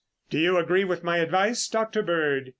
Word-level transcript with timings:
"Do 0.31 0.39
you 0.39 0.57
agree 0.57 0.83
with 0.83 1.03
my 1.03 1.19
advice, 1.19 1.67
Dr. 1.67 2.01
Bird?" 2.01 2.49